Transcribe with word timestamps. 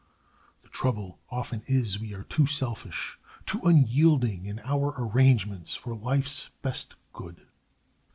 The 0.63 0.69
trouble 0.69 1.19
often 1.29 1.61
is, 1.67 1.99
we 1.99 2.15
are 2.15 2.23
too 2.23 2.47
selfish, 2.47 3.19
too 3.45 3.61
unyielding 3.63 4.47
in 4.47 4.59
our 4.65 4.95
arrangements 4.97 5.75
for 5.75 5.93
life's 5.93 6.49
best 6.63 6.95
good. 7.13 7.39